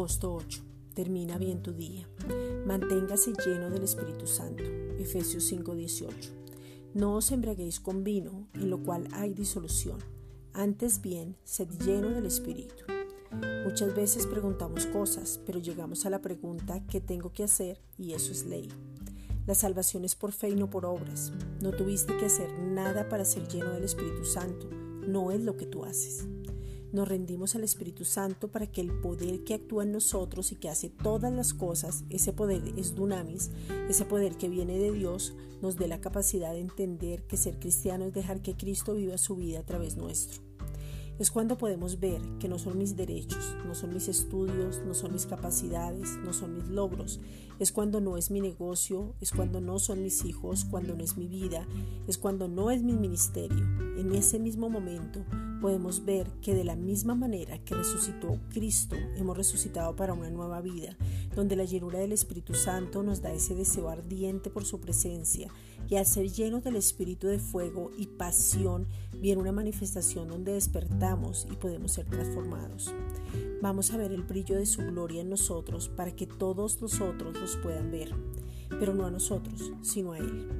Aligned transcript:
Texto 0.00 0.32
8. 0.32 0.62
Termina 0.94 1.36
bien 1.36 1.62
tu 1.62 1.74
día. 1.74 2.08
Manténgase 2.66 3.34
lleno 3.44 3.68
del 3.68 3.82
Espíritu 3.82 4.26
Santo. 4.26 4.64
Efesios 4.98 5.44
5:18. 5.44 6.30
No 6.94 7.16
os 7.16 7.30
embriaguéis 7.30 7.80
con 7.80 8.02
vino, 8.02 8.48
en 8.54 8.70
lo 8.70 8.82
cual 8.82 9.08
hay 9.12 9.34
disolución. 9.34 9.98
Antes 10.54 11.02
bien, 11.02 11.36
sed 11.44 11.68
lleno 11.84 12.08
del 12.08 12.24
Espíritu. 12.24 12.82
Muchas 13.64 13.94
veces 13.94 14.26
preguntamos 14.26 14.86
cosas, 14.86 15.38
pero 15.44 15.58
llegamos 15.58 16.06
a 16.06 16.10
la 16.10 16.22
pregunta 16.22 16.82
¿qué 16.86 17.02
tengo 17.02 17.34
que 17.34 17.44
hacer? 17.44 17.82
Y 17.98 18.14
eso 18.14 18.32
es 18.32 18.46
ley. 18.46 18.70
La 19.46 19.54
salvación 19.54 20.06
es 20.06 20.16
por 20.16 20.32
fe 20.32 20.48
y 20.48 20.56
no 20.56 20.70
por 20.70 20.86
obras. 20.86 21.30
No 21.60 21.72
tuviste 21.72 22.16
que 22.16 22.24
hacer 22.24 22.58
nada 22.58 23.10
para 23.10 23.26
ser 23.26 23.46
lleno 23.48 23.70
del 23.70 23.84
Espíritu 23.84 24.24
Santo. 24.24 24.66
No 25.06 25.30
es 25.30 25.42
lo 25.42 25.58
que 25.58 25.66
tú 25.66 25.84
haces. 25.84 26.26
Nos 26.92 27.06
rendimos 27.06 27.54
al 27.54 27.62
Espíritu 27.62 28.04
Santo 28.04 28.48
para 28.48 28.66
que 28.66 28.80
el 28.80 28.90
poder 28.90 29.44
que 29.44 29.54
actúa 29.54 29.84
en 29.84 29.92
nosotros 29.92 30.50
y 30.50 30.56
que 30.56 30.68
hace 30.68 30.88
todas 30.88 31.32
las 31.32 31.54
cosas, 31.54 32.04
ese 32.10 32.32
poder 32.32 32.62
es 32.76 32.96
dunamis, 32.96 33.52
ese 33.88 34.04
poder 34.04 34.36
que 34.36 34.48
viene 34.48 34.76
de 34.76 34.90
Dios, 34.90 35.34
nos 35.62 35.76
dé 35.76 35.86
la 35.86 36.00
capacidad 36.00 36.52
de 36.52 36.60
entender 36.60 37.22
que 37.28 37.36
ser 37.36 37.60
cristiano 37.60 38.06
es 38.06 38.12
dejar 38.12 38.42
que 38.42 38.56
Cristo 38.56 38.94
viva 38.94 39.18
su 39.18 39.36
vida 39.36 39.60
a 39.60 39.66
través 39.66 39.96
nuestro. 39.96 40.42
Es 41.20 41.30
cuando 41.30 41.58
podemos 41.58 42.00
ver 42.00 42.22
que 42.40 42.48
no 42.48 42.58
son 42.58 42.78
mis 42.78 42.96
derechos, 42.96 43.54
no 43.66 43.74
son 43.74 43.92
mis 43.92 44.08
estudios, 44.08 44.80
no 44.86 44.94
son 44.94 45.12
mis 45.12 45.26
capacidades, 45.26 46.16
no 46.24 46.32
son 46.32 46.54
mis 46.54 46.66
logros. 46.68 47.20
Es 47.58 47.72
cuando 47.72 48.00
no 48.00 48.16
es 48.16 48.30
mi 48.30 48.40
negocio, 48.40 49.14
es 49.20 49.30
cuando 49.30 49.60
no 49.60 49.78
son 49.78 50.02
mis 50.02 50.24
hijos, 50.24 50.64
cuando 50.64 50.96
no 50.96 51.04
es 51.04 51.18
mi 51.18 51.28
vida, 51.28 51.68
es 52.08 52.16
cuando 52.16 52.48
no 52.48 52.70
es 52.70 52.82
mi 52.82 52.94
ministerio. 52.94 53.64
En 53.98 54.14
ese 54.14 54.38
mismo 54.38 54.70
momento 54.70 55.22
podemos 55.60 56.04
ver 56.04 56.26
que 56.42 56.54
de 56.54 56.64
la 56.64 56.76
misma 56.76 57.14
manera 57.14 57.58
que 57.64 57.74
resucitó 57.74 58.38
Cristo, 58.50 58.96
hemos 59.16 59.36
resucitado 59.36 59.94
para 59.94 60.14
una 60.14 60.30
nueva 60.30 60.60
vida, 60.60 60.96
donde 61.34 61.56
la 61.56 61.64
llenura 61.64 61.98
del 61.98 62.12
Espíritu 62.12 62.54
Santo 62.54 63.02
nos 63.02 63.22
da 63.22 63.32
ese 63.32 63.54
deseo 63.54 63.88
ardiente 63.88 64.50
por 64.50 64.64
su 64.64 64.80
presencia 64.80 65.50
y 65.88 65.96
al 65.96 66.06
ser 66.06 66.30
llenos 66.30 66.62
del 66.62 66.76
Espíritu 66.76 67.26
de 67.26 67.38
fuego 67.38 67.90
y 67.96 68.06
pasión, 68.06 68.86
viene 69.20 69.40
una 69.40 69.52
manifestación 69.52 70.28
donde 70.28 70.52
despertamos 70.52 71.46
y 71.50 71.56
podemos 71.56 71.92
ser 71.92 72.06
transformados. 72.06 72.94
Vamos 73.60 73.92
a 73.92 73.96
ver 73.96 74.12
el 74.12 74.22
brillo 74.22 74.56
de 74.56 74.66
su 74.66 74.82
gloria 74.82 75.20
en 75.20 75.30
nosotros 75.30 75.88
para 75.88 76.14
que 76.14 76.26
todos 76.26 76.80
nosotros 76.80 77.38
los 77.40 77.56
puedan 77.56 77.90
ver, 77.90 78.14
pero 78.78 78.94
no 78.94 79.04
a 79.04 79.10
nosotros, 79.10 79.72
sino 79.82 80.12
a 80.12 80.18
Él. 80.18 80.59